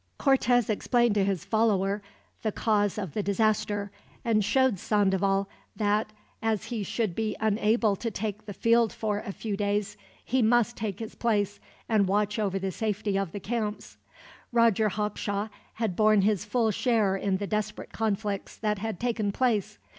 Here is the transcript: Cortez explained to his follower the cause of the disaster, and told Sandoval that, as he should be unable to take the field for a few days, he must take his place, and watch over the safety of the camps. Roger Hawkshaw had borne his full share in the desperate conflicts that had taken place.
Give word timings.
Cortez 0.17 0.67
explained 0.67 1.13
to 1.13 1.23
his 1.23 1.45
follower 1.45 2.01
the 2.41 2.51
cause 2.51 2.97
of 2.97 3.13
the 3.13 3.21
disaster, 3.21 3.91
and 4.25 4.43
told 4.43 4.79
Sandoval 4.79 5.47
that, 5.75 6.11
as 6.41 6.63
he 6.65 6.81
should 6.81 7.13
be 7.13 7.35
unable 7.39 7.95
to 7.97 8.09
take 8.09 8.47
the 8.47 8.53
field 8.55 8.91
for 8.91 9.19
a 9.19 9.31
few 9.31 9.55
days, 9.55 9.97
he 10.25 10.41
must 10.41 10.75
take 10.75 10.97
his 10.97 11.13
place, 11.13 11.59
and 11.87 12.07
watch 12.07 12.39
over 12.39 12.57
the 12.57 12.71
safety 12.71 13.15
of 13.15 13.31
the 13.31 13.39
camps. 13.39 13.97
Roger 14.51 14.89
Hawkshaw 14.89 15.49
had 15.75 15.95
borne 15.95 16.23
his 16.23 16.45
full 16.45 16.71
share 16.71 17.15
in 17.15 17.37
the 17.37 17.45
desperate 17.45 17.93
conflicts 17.93 18.57
that 18.57 18.79
had 18.79 18.99
taken 18.99 19.31
place. 19.31 19.77